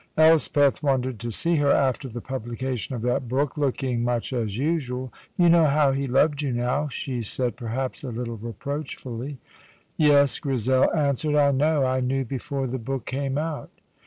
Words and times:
Elspeth 0.17 0.81
wondered 0.81 1.19
to 1.19 1.29
see 1.29 1.57
her, 1.57 1.71
after 1.71 2.09
the 2.09 2.21
publication 2.21 2.95
of 2.95 3.03
that 3.03 3.27
book, 3.27 3.55
looking 3.55 4.03
much 4.03 4.33
as 4.33 4.57
usual. 4.57 5.13
"You 5.37 5.47
know 5.47 5.67
how 5.67 5.91
he 5.91 6.07
loved 6.07 6.41
you 6.41 6.51
now," 6.51 6.87
she 6.87 7.21
said, 7.21 7.55
perhaps 7.55 8.03
a 8.03 8.09
little 8.09 8.37
reproachfully. 8.37 9.37
"Yes," 9.97 10.39
Grizel 10.39 10.91
answered, 10.91 11.35
"I 11.35 11.51
know; 11.51 11.85
I 11.85 11.99
knew 11.99 12.25
before 12.25 12.65
the 12.65 12.79
book 12.79 13.05
came 13.05 13.37
out." 13.37 13.69